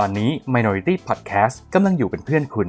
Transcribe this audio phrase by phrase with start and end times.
[0.00, 2.68] ตอนนี้ Minority Podcast กำลังอยู่เป็นเพื่อนคุณ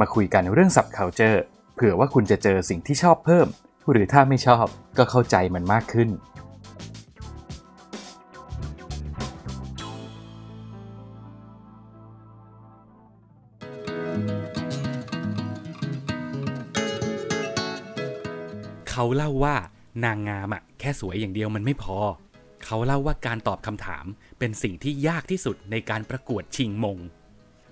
[0.00, 1.38] มาคุยกันเรื่อง subculture
[1.74, 3.46] เผื่อว่าคุณจะเจอสิ่งที่ชอบเพิ่ม
[3.90, 4.66] หรือถ้าไม่ชอบ
[4.98, 6.08] ก็เข้าใจมันมากขึ้น
[18.90, 19.54] เขาเล่าว่า
[20.04, 21.98] นางงามอะแค่สวยอย่างเดียวมันไม่พอ
[22.64, 24.04] เขาเล่าว่าการตอบคำถาม
[24.38, 26.98] เป็นสิ่งที่ยากที่สุดในการประกวดชิงมง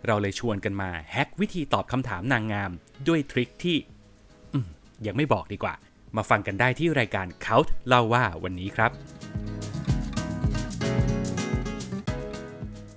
[0.06, 2.70] เราเลยชวนกันมาแฮกวิธีตอบคำถามนางงาม
[3.08, 3.76] ด้วยทริคที่
[4.54, 4.56] อ
[5.06, 5.74] ยังไม่บอกดีกว่า
[6.16, 8.90] มาฟังกันได้ที่รายการเขาเล่าว่าวันนี้ครับ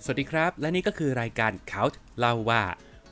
[0.04, 2.62] สวัสดีครับ และนี่ก็คือรายการ Couch เล่าว่า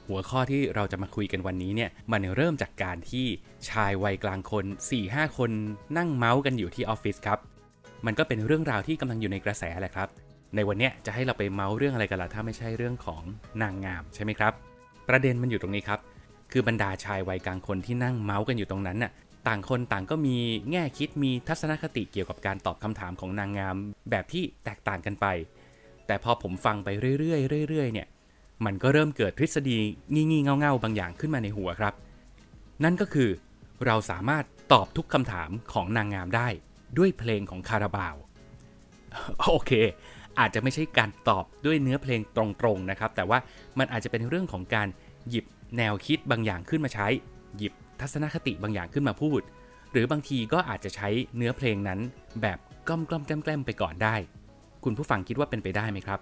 [0.08, 3.26] หัวข้อที่เราจะมาคุยกันวันนี้เนี่ย มันเริ่มจากการที่
[3.70, 4.66] ชายวัยกลางคน
[5.02, 5.52] 4-5 คน
[5.98, 7.40] นั่งเมาส์กันอยู่ที่ออฟฟิศครับ
[8.06, 10.08] มันก็เป็นเรื่องราวที่กำลังอยู่ในกระแสแหละครับ
[10.56, 13.24] ในวันนี้จะให้เราไปเมาส์เรื่องอะไรกันล่ะถ้าไม่ใช่เรื่องของ
[13.62, 14.54] นางงามใช่ไหมครับ
[15.10, 16.00] ประเด็นมันอยู่ตรงนี้ครับ
[16.52, 19.12] คือบรรดาชายวัยกลางคนที่นั่งเมาส์กันอยู่ตรงนั้นน่ะ
[19.48, 20.36] ต่างคนต่างก็มี
[20.72, 23.76] แง่คิดมีทัศนคติเกี่ยวกับการตอบคำถามของนางงาม
[24.10, 25.26] แบบที่แตกต่างกันไป
[26.08, 28.08] แต่พอผมฟังไปเรื่อยๆเรื่อยๆเนี่ย
[28.66, 29.80] มันก็เริ่มเกิดทฤษฎี
[30.14, 31.94] งี่ๆเง่าๆบางอย่างขึ้นมาในหัวครับ
[32.84, 33.30] นั่นก็คือ
[33.86, 36.48] เราสามารถตอบทุกคำถามของนางงามได้
[36.98, 38.16] ด้วยเพลงของคาราบาว
[39.40, 39.72] โอเค
[40.40, 42.44] อาจจะไม่ใช่การตอบด้วยเนื้อเพลงตร
[42.76, 43.40] งๆนะครับ แต่ว่า
[43.80, 44.88] มันอาจจะเป็นเรื่องของการ
[45.30, 45.46] หยิบ
[45.78, 47.08] แนวคิดบางอย่างขึ้นมาใช้
[47.58, 49.42] หยิบทัศนคติบางอย่างขึ้นมาพูด
[49.92, 52.00] หรือบางทีก็อาจจะใช้เนื้อเพลงนั้น
[52.42, 54.16] แบบกล้อมกล้อมๆแกล้มๆไปก่อนได้
[54.84, 56.20] คุณผู้ฟังคิดว่าเป็นไปได้ไหมครับ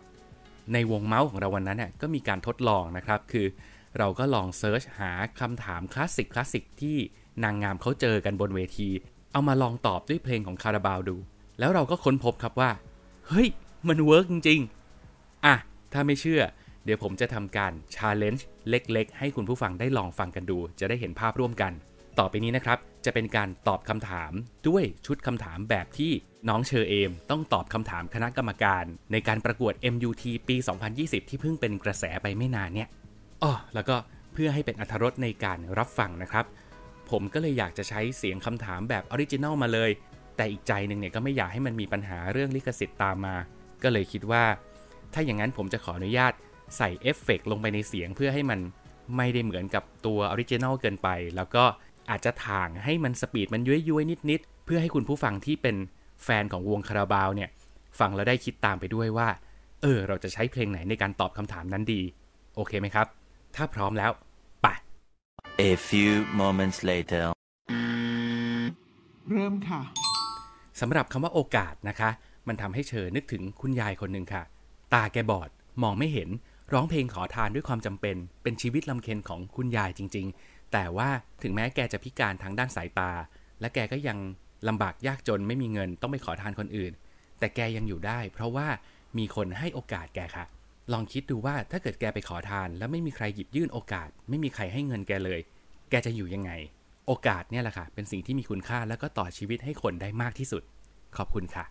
[0.73, 3.47] ในวงเมาท์ของเราวันนั้นเนี่ยก็มีการทดลองนะครับ คือ
[3.97, 6.97] เราก็ลอง search หาคำถาม classic classic ที่
[7.43, 8.89] นางงามเขาเจอกันบนเวที
[9.31, 11.17] เอามาลองตอบด้วยเพลงของคาราบาวดู
[11.59, 12.71] แล้วเราก็ค้นพบครับว่า
[13.27, 13.47] เฮ้ย
[13.87, 15.55] มัน work จริงๆ อะ
[15.93, 16.41] ถ้าไม่เชื่อ
[16.85, 21.71] เดี๋ยวผมจะทำการ challenge เล็กๆ ให้คุณผู้ฟังได้ลองฟังกันดู จะได้เห็นภาพร่วมกัน
[22.19, 24.31] ต่อไปนี้นะครับ จะเป็นการตอบคำถาม
[24.67, 26.11] ด้วยชุดคำถามแบบที่
[26.49, 30.55] น้องเชอเอม ต้องตอบคำถามคณะกรรมการ ในการประกวด MUT ปี
[30.93, 32.89] 2020 ที่เพิ่งเป็นกระแสไปไม่นานเนี่ย
[33.43, 33.95] อ๋อแล้วก็
[34.33, 36.45] เพื่อให้เป็นอรรถรสในการรับฟังนะครับ
[37.11, 39.91] ผมก็เลยอยากจะใช้เสียงคำถามแบบ original มาเลย
[40.37, 43.35] แต่อีกใจหนึ่งเนี่ยก็ไม่อยากให้มันมีปัญหาเรื่องลิขสิทธิ์ตามมา
[43.83, 44.43] ก็เลยคิดว่า
[45.13, 46.33] ถ้าอย่างนั้นผมจะขออนุญาต
[46.77, 48.59] ใส่เอฟเฟกต์ลงไปในเสียงเพื่อให้มัน
[49.17, 51.63] ไม่ได้เหมือนกับตัว original เกินไป แล้วก็
[52.09, 55.75] อาจจะถ่างให้มันสปีดมันย้วยๆนิดๆ เพื่อให้คุณผู้ฟังที่เป็น
[56.23, 57.49] แฟนของวงคาราบาวเนี่ย
[57.99, 59.27] ฟังแล้วได้คิดตามไปด้วยว่า
[59.81, 62.01] เออ เราจะใช้เพลงไหนในการตอบคำถามนั้นดี
[62.55, 63.07] โอเคไหมครับ
[63.55, 64.11] ถ้าพร้อมแล้ว
[65.69, 67.25] A few moments later.
[69.31, 69.81] เริ่มค่ะ
[70.81, 72.09] สำหรับคำว่าโอกาสนะคะ
[72.47, 74.43] มันทำให้เชอนึกถึงคุณยายคนหนึ่งค่ะ
[74.93, 75.49] ตาแกบอด
[75.83, 76.29] มองไม่เห็น
[76.73, 81.09] ร้องเพลงขอทานด้วยความจำเป็น เป็นชีวิตลำเค็ญของคุณยายจริง ๆ แต่ว่า
[81.43, 83.11] ถึงแม้แกจะพิการทางด้านสายตา
[83.59, 84.17] และแกก็ยัง
[84.67, 86.91] ลำบากยากจนไม่มีเงินต้องไปขอทานคนอื่น
[87.39, 88.67] แต่แกยังอยู่ได้ เพราะว่า
[89.17, 90.45] มีคนให้โอกาสแกค่ะ
[90.93, 95.39] ลองคิดดูว่าถ้าเกิดแกไปขอทาน แล้วไม่มีใครหยิบยื่นโอกาส ไม่มีใครให้เงินแกเลย
[95.89, 96.51] แกจะอยู่ยังไง
[97.07, 100.63] โอกาสเนี่ยแหละค่ะ เป็นสิ่งที่มีคุณค่าแล้วก็ต่อชีวิตให้คนได้มากที่สุด
[101.17, 101.65] ขอบคุณค่ะ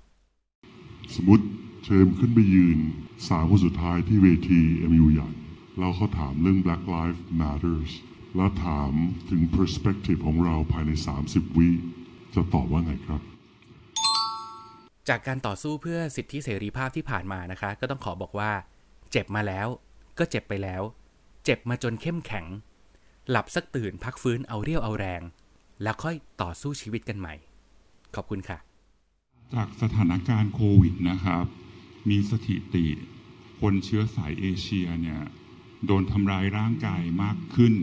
[1.14, 1.44] สมมติ
[1.84, 2.78] เชิญขึ้นไปยืน
[3.28, 4.60] สามคนสุดท้ายที่เวที
[4.90, 5.30] MU ใหญ่
[5.78, 7.92] แล้วเขาถามเรื่อง Black Lives Matters
[8.36, 8.92] แล้วถาม
[9.30, 10.90] ถึง perspective ของเราภายใน
[11.24, 11.68] 30 วิ
[12.34, 13.20] จะตอบว่าไงครับ
[15.08, 18.50] จากการต่อสู้เพื่อสิทธิเสรีภาพที่ผ่านมานะคะ ก็ต้องขอบอกว่า
[19.12, 19.68] เจ็บมาแล้ว
[20.18, 20.82] ก็เจ็บไปแล้ว
[21.44, 22.46] เจ็บมาจนเข้มแข็ง
[23.30, 25.22] หลับสักตื่นพักฟื้นเอาเรี่ยวเอาแรง
[25.82, 27.34] แล้วค่อยต่อสู้ชีวิตกันใหม่
[28.14, 28.58] ขอบคุณค่ะ
[29.54, 31.44] จากสถานการณ์โควิดนะครับ
[32.08, 32.86] มีสถิติ
[33.60, 35.20] คนเชื้อสายเอเชียเนี่ย
[35.86, 37.74] โดนทำร้ายร่างกายมากขึ้น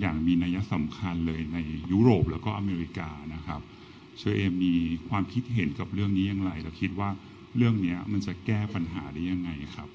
[0.00, 1.58] อย่างมีนัยสำคัญเลยใน
[1.90, 3.60] ยุโรปแล้วก็อเมริกานะครับ
[4.18, 4.74] เชอเอมมี
[5.08, 7.10] ความคิดเห็นกับเรื่องนี้อย่างไร แล้วคิดว่า
[7.56, 9.88] เรื่องนี้มันจะแก้ปัญหาได้ยังไงครับ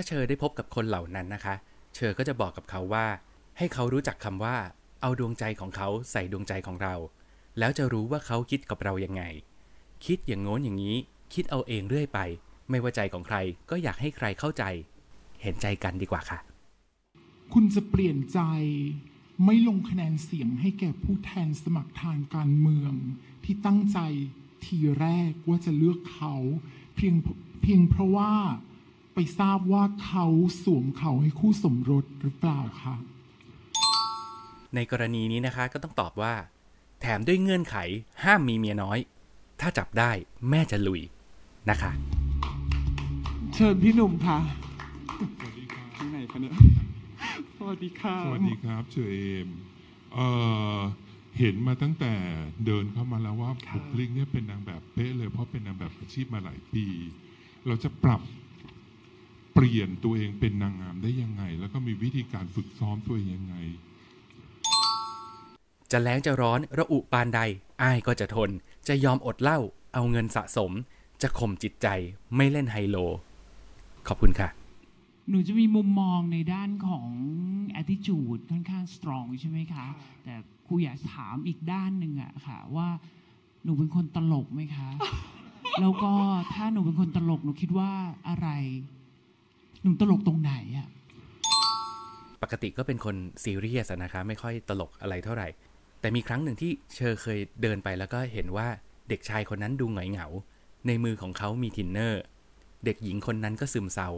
[0.00, 1.54] ถ้าเชอได้พบกับคนเหล่านั้นนะคะ
[1.94, 3.06] เชอก็จะบอกกับเขาว่า
[3.58, 4.56] ให้เขารู้จักคำว่า
[5.00, 6.94] เอาดวงใจของเขาใส่ดวงใจของเรา
[7.58, 9.22] แล้วจะรู้ว่าเขาคิดกับเรายังไง
[10.06, 10.96] คิดอย่างโน้นอย่างนี้
[11.34, 12.20] คิดเอาเองเรื่อยไป
[12.70, 13.36] ไม่ว่าใจของใคร
[13.70, 14.64] ก็อยากให้ใครเข้าใจ
[15.42, 16.38] เห็นใจกันดีกว่าค่ะ
[17.52, 18.40] คุณจะเปลี่ยนใจ
[19.44, 22.92] ไม่ลงคะแนนเสียงให้แก่ผู้แทนสมัครทางการเมือง
[23.44, 23.98] ที่ตั้งใจ
[24.64, 26.34] ทีแรกว่าจะเลือกเขา
[26.96, 27.14] เพียง
[27.62, 28.32] เพียงเพราะว่า
[29.20, 30.26] ไปทราบว่าเขา
[30.64, 32.94] สวมเขาให้คู่สมรสหรือเปล่าคะ
[34.74, 36.34] ในกรณีนี้นะคะก็ต้องตอบว่า
[37.00, 37.76] แถมด้วยเงื่อนไข
[38.24, 38.98] ห้ามมีเมียน้อย
[39.60, 40.10] ถ้าจับได้
[40.50, 41.02] แม่จะลุย
[41.70, 44.38] นะคะทเชิญพี่หนุ่มค่ะ
[45.38, 46.52] สวัสดีครับที่ไหนคะเนี่ย
[47.56, 49.16] สวัสดีค่ะสวัสดีครับเชอเอ
[49.46, 49.48] ม
[50.14, 50.26] เอ่
[50.76, 50.78] อ
[51.38, 52.12] เห็นมาตั้งแต่
[52.66, 56.86] เดินเข้ามาแล้วว่าค่ะบุคลิกเนี่ยเป็นนางแบบเป๊ะเลยเพราะเป็นนางแบบอาชีพมาหลายปี
[57.66, 63.54] เราจะปรับเปลี่ยนตัวเองเป็นนางงามได้ยังไง แล้วก็มีวิธีการฝึกซ้อมตัวเองยังไง
[65.90, 67.40] จะแล้งจะร้อนระอุปานใด
[67.82, 68.50] อ้ายก็จะทน
[68.88, 69.58] จะยอมอดเหล้า
[69.94, 70.72] เอาเงินสะสม
[71.22, 71.88] จะข่มจิตใจ
[72.36, 72.96] ไม่เล่นไฮโล
[74.08, 74.48] ขอบคุณค่ะ
[75.28, 77.08] หนูจะมีมุมมองในด้านของ
[77.80, 79.86] attitude ค่อนข้าง strong ใช่ไหมคะ
[80.24, 80.34] แต่
[80.66, 82.88] ครูอยากถามอีกด้านหนึ่งอะค่ะ ว่า
[83.64, 84.88] หนูเป็นคนตลกไหมคะ
[85.80, 86.12] แล้วก็
[86.54, 87.90] ถ้าหนูเป็นคนตลกหนูคิดว่า
[88.28, 88.48] อะไร
[89.82, 90.88] หนูตลกตรงไหนอะ
[92.42, 95.48] ปกติก็เป็นคนซีเรียสอะนะคะไม่ค่อยตลกอะไรเท่าไหร่
[96.00, 98.68] แต่มีครั้งหนึ่งที่เชอเคยเดินไปแล้วก็เห็นว่า
[99.08, 100.26] เด็กชายคนนั้นดูหงอยเหงา
[100.86, 102.22] ในมือของเขามีทินเนอร์
[102.84, 104.10] เด็กหญิงคนนั้นก็ซึมเศร้า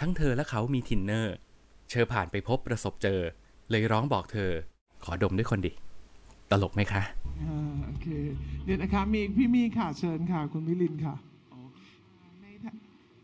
[0.00, 1.34] ทั้งเธอและเขามีทินเนอร์
[1.90, 3.20] เชอผ่านไปพบประสบเจอ
[3.70, 4.50] เลยร้องบอกเธอ
[5.04, 5.72] ขอดมด้วยคนดิ
[6.50, 7.02] ตลกไหมคะ
[7.42, 8.06] อ่าโอเค
[8.64, 11.31] เดี๋ยวนะคะมีพี่มีค่ะเชิญค่ะ คุณวิลินค่ะในฐา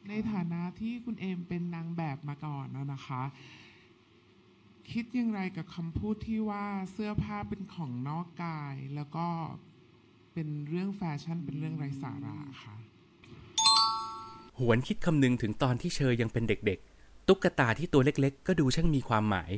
[0.08, 3.22] ในฐานะที่คุณเอมเป็นนางแบบมาก่อนนะนะคะ
[4.90, 9.26] คิดอยังไรกับคำพูดที่ว่าเสื้อผ้าเป็นของนอกกาย แล้วก็
[10.32, 12.74] เป็นเรื่องแฟชั่นเป็นเรื่องไร้สาระค่ะ
[14.58, 19.50] หวนคิดคำนึงถึงตอนที่เชอยังเป็นเด็กๆ ตุ๊กตาที่ตัวเล็กๆ ก็ดูช่างมีความหมาย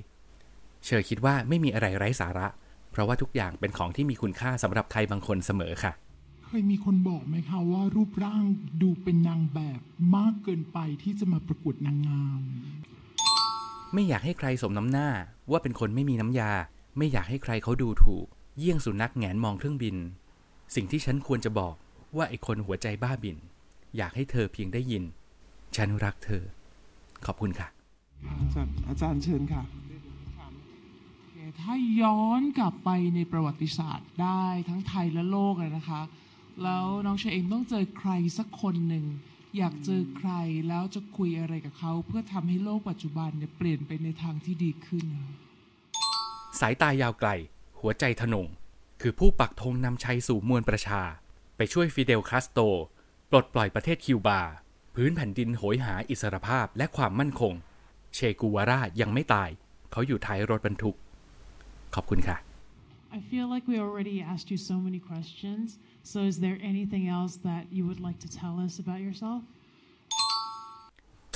[0.85, 2.47] เชอคิดว่าไม่มีอะไรไร้สาระ
[2.91, 5.93] เพราะว่าทุกอย่างเป็นของที่มีคุณค่าสำหรับใครบางคนเสมอค่ะ
[6.53, 8.45] เคยมีคนบอกไหมคะว่ารูปร่าง
[8.83, 9.81] ดูเป็นนางแบบ
[10.17, 12.43] มากเกินไปที่จะมาประกวดนางงาม
[13.93, 15.09] ไม่อยากให้ใครสมน้ำหน้า
[15.51, 16.53] ว่าเป็นคนไม่มีน้ำยา
[16.99, 18.27] ไม่อยากให้ใครเขาดูถูก
[18.59, 19.97] เยี่ยงสุนัขแหงนมองเครื่องบิน
[20.75, 21.75] สิ่งที่ฉันควรจะบอก
[22.17, 23.37] ว่าไอ้คนหัวใจบ้าบิน
[23.97, 25.05] อยากให้เธอเพียงได้ยิน
[25.77, 26.43] ฉันรักเธอ
[27.27, 27.69] ขอบคุณค่ะ
[28.41, 36.03] อาจารย์อาจารย์เชิญค่ะโอเคถ้าย้อนกลับไปในประวัติศาสตร์ได้ทั้งไทยและโลกเลยนะคะ
[36.63, 39.07] แล้วน้องเชอเองต้องเจอใครสักคนหนึ่ง
[39.57, 40.31] อยากเจอใคร
[40.69, 45.31] แล้วจะคุยอะไรกับเขา เพื่อทำให้โลกปัจจุบันเนี่ยเปลี่ยนไปในทางที่ดีขึ้นค่ะ
[46.61, 47.29] สายตายาวไกล
[47.81, 48.47] หัวใจทนง
[49.01, 51.03] คือผู้ปักธงนำชัยสู่มวลประชา
[51.57, 52.59] ไปช่วยฟิเดลคาสโต
[53.31, 54.41] ปลดปล่อยประเทศคิวบา
[54.95, 57.53] พื้นแผ่นดินโหยหาอิสรภาพและความมั่นคง
[58.15, 59.51] เชกูวาร่ายังไม่ตาย
[59.93, 60.97] เขาอยู่ท้ายรถบรรทุก
[61.95, 62.37] ขอบคุณค่ะ
[63.18, 65.78] I feel like we already asked you so many questions.
[66.12, 69.42] So, is there anything else that you would like to tell us about yourself?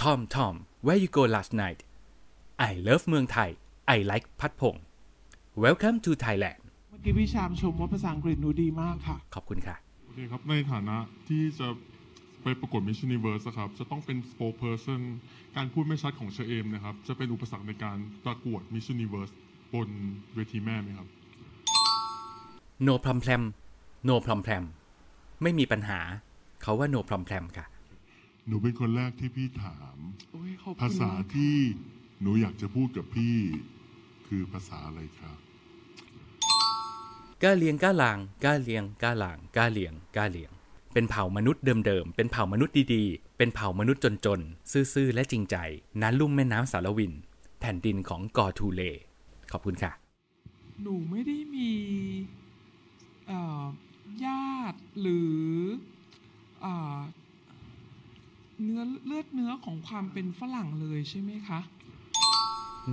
[0.03, 1.79] Tom Tom where you go last night
[2.67, 3.49] I love เมืองไทย
[3.95, 4.75] I like พัดพง
[5.65, 9.75] Welcome to Thailand เมื่อกี้พี่ชามชมว่าภาษาอังกฤษหนูดีมากค่ะ ขอบคุณค่ะ
[10.05, 10.97] โอเคครับ ในฐานะ
[11.27, 11.67] ที่จะ
[12.43, 15.01] ไปประกวด Miss Universe อะครับ จะต้องเป็น spokesperson
[15.57, 19.33] การพูดไม่ชัดของเชอเอมนะครับ จะเป็นอุปสรรคในการประกวด Miss Universe
[19.73, 19.89] บน
[20.35, 21.07] เวทีแม่ไหมครับ
[22.86, 23.42] No problem
[24.08, 24.62] No problem
[25.42, 26.00] ไม่มีปัญหา
[26.62, 27.66] เขาว่า No problem ค่ะ
[28.48, 29.96] หนูเป็นคนแรกที่พี่ถาม
[30.32, 31.56] โอ้ยขอบคุณภาษามากที่
[32.22, 33.36] หนูอยากจะพูดกับพี่
[34.28, 35.36] คือภาษาอะไรครับ
[37.42, 40.50] ก้าเลียงก้าลางก้าเลียงก้าลางก้าเลียงก้าเลียง
[40.92, 45.56] เป็นเผ่ามนุษย์เดิมๆ เป็นเผ่ามนุษย์ดีๆ เป็นเผ่ามนุษย์จนๆ ซื่อๆ และจริงใจ
[46.02, 47.12] นั้นลุ่มแม่น้ำสารวิน
[47.60, 48.82] แผ่นดินของกอทูเล
[49.52, 49.92] ขอบคุณค่ะ
[50.82, 52.43] หนูไม่ได้มีเอ่อ
[54.74, 55.34] ญาติหรือ
[56.60, 56.98] เอ่อ
[58.62, 61.60] เนื้อเลือดเนื้อของความเป็นฝรั่งเลยใช่ไหมคะ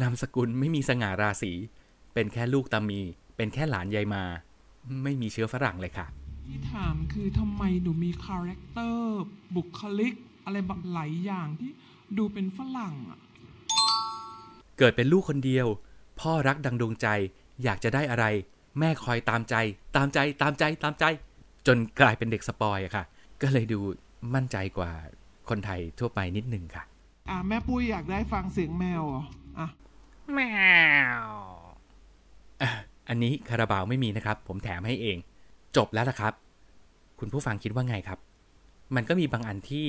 [0.02, 1.52] นามสกุลไม่มีสง่าราศี
[2.14, 3.02] เป็นแค่ลูกตามี
[3.36, 4.24] เป็นแค่หลานยายมา
[5.04, 6.08] ไม่มีเชื้อฝรั่งเลยค่ะ
[6.46, 9.22] ที่ถามคือทำไมหนูมีคาแรคเตอร์
[9.56, 10.14] บุคลิก
[10.46, 11.72] อะไรแบบหลายอย่างที่
[12.18, 13.20] ดูเป็นฝรั่งอะ
[14.78, 15.68] เกิดเป็นลูกคนเดียว
[16.20, 17.08] พ่อรักดังดวงใจ
[17.64, 18.26] อยากจะได้อะไร
[18.80, 19.56] แม่คอยตามใจ
[19.96, 21.06] ตามใจตามใจตามใจ
[21.68, 23.06] จนกลายเป็นเด็กสปอยอะค่ะ
[23.41, 23.80] ก็เลยดู
[24.36, 24.91] มั่นใจกว่า
[25.50, 26.84] คนไทยทั่วไปนิดนึงค่ะ
[27.30, 29.24] อะแม่ปุ้ยอยากได้ฟังเสียงแมวเหรอ
[29.60, 29.70] อะ
[30.34, 30.39] แม
[31.22, 31.25] ว
[32.62, 32.70] อะ
[33.10, 35.18] อันนี้คาราบาวไม่มีนะครับ ผมแถมให้เอง
[35.77, 36.34] จบแล้วล่ะครับ
[37.20, 38.20] คุณผู้ฟังคิดว่าไงครับ
[38.96, 39.88] มันก็มีบางอันที่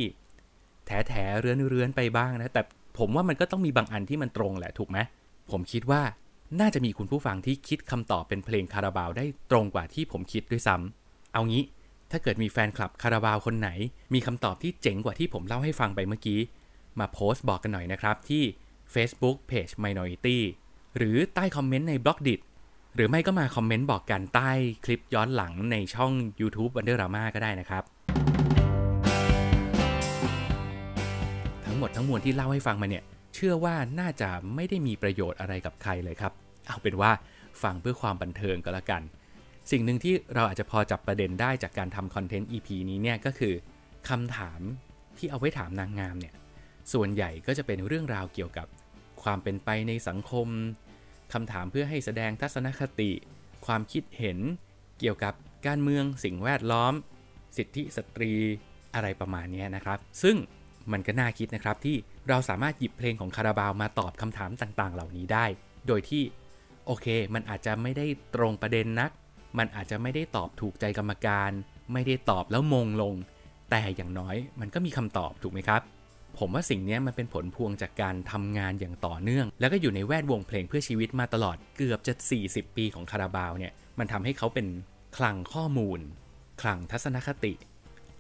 [0.87, 2.63] แถแถเรือนเรือนๆไปบ้างนะ แต่
[2.99, 4.99] ผมว่ามันก็ต้องมีบางอันที่มันตรงแหละถูกไหม
[5.51, 6.03] ผมคิดว่า
[6.61, 11.02] น่าจะมีคุณผู้ฟังที่คิดคำตอบเป็นเพลงคาราบาวได้ตรงกว่าที่ผมคิดด้วยซ้ำ
[11.35, 11.63] เอางี้
[12.11, 13.71] ถ้าเกิดมีแฟนคลับคาราบาวคนไหน
[14.15, 16.41] มีคำตอบที่เจ๋งกว่าที่ผมเล่าให้ฟังไปเมื่อกี้
[16.99, 18.43] มาโพสต์บอกกันหน่อยนะครับที่
[18.95, 20.39] Facebook Page Minority
[20.97, 22.35] หรือใต้คอมเมนต์ในบล็อกดิ
[22.95, 24.51] หรือไม่ก็มาคอมเมนต์บอกกันใต้
[24.85, 27.83] คลิปย้อนหลังในช่อง YouTube Wonder Drama ก็ได้นะครับ
[31.65, 36.33] ทั้งหมดทั้งมวลที่เล่าให้ฟังมาเนี่ย เชื่อว่าน่าจะไม่ได้มีประโยชน์อะไรกับใครเลยครับ
[36.67, 37.11] เอาเป็นว่า
[37.63, 39.03] ฟังเพื่อความบันเทิงก็แล้วกัน
[39.71, 43.55] สิ่งหนึ่งที่เราอาจจะพอจับประเด็นได้จากการทำคอนเทนต์ EP นี้เนี่ยก็คือ
[44.09, 44.61] คำถาม
[45.19, 46.35] ที่เอาไว้ถามนางงามเนี่ย
[46.93, 48.67] ส่วนใหญ่ก็จะเป็นเรื่องราวเกี่ยวกับ
[49.23, 50.47] ความเป็นไปในสังคม
[51.33, 53.11] คำถามเพื่อให้แสดงทัศนคติ
[53.67, 54.39] ความคิดเห็น
[55.01, 55.35] เกี่ยวกับ
[55.67, 56.95] การเมืองสิ่งแวดล้อม
[57.57, 58.33] สิทธิสตรี
[58.95, 60.37] อะไรประมาณนี้นะครับ ซึ่ง
[60.93, 61.97] มันก็น่าคิดนะครับที่
[62.29, 65.47] เราสามารถหยิบเพลงของคาราบาวมาตอบคำถามต่างๆ เหล่านี้ได้
[65.87, 66.23] โดยที่
[66.87, 69.11] โอเค มันอาจจะไม่ได้ตรงประเด็นนัก
[69.59, 71.51] มันอาจจะไม่ได้ตอบถูกใจกรรมการ
[71.93, 73.15] ไม่ได้ตอบแล้วมงลง
[73.71, 75.83] แต่อย่างน้อยมันก็มีคำตอบถูกไหมครับ
[76.39, 82.13] ผมว่าสิ่งนี้มันเป็นผลพวงจากการทำงานอย่างต่อเนื่อง แล้วก็อยู่ในแวดวงเพลงเพื่อชีวิตมาตลอดเกือบจะ
[82.47, 84.67] 40 ปีของคาราบาวเนี่ยมันทำให้เขาเป็น
[85.17, 86.01] คลังข้อมูล
[86.63, 87.53] คลังทัศนคติ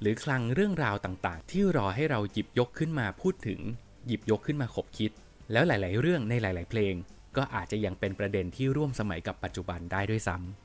[0.00, 3.60] หรือคลังเรื่องราวต่างๆ ที่รอให้เราหยิบยกขึ้นมาพูดถึง
[4.06, 5.10] หยิบยกขึ้นมาขบคิด
[5.52, 6.94] แล้วหลาย ๆ เรื่องในหลาย ๆ เพลง
[7.36, 10.61] ก็อาจจะยังเป็นประเด็นที่ร่วมสมัยกับปัจจุบันได้ด้วยซ้ำ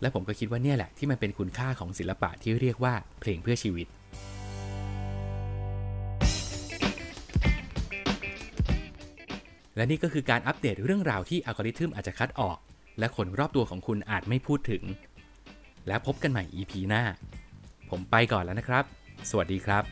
[0.00, 3.86] และผมก็คิดว่าเนี่ยแหละที่มันเป็นคุณค่าของศิลปะที่เรียกว่าเพลงเพื่อชีวิต
[9.76, 12.58] และนี่ก็คือการอัปเดตเรื่องราวที่อัลกอริทึมอาจจะคัดออก
[12.98, 14.82] และคนรอบตัวของคุณอาจไม่พูดถึง
[15.88, 17.02] แล้วพบกันใหม่ EP หน้า
[17.90, 18.84] ผมไปก่อนแล้วนะครับ
[19.30, 19.84] สวัสดีครับ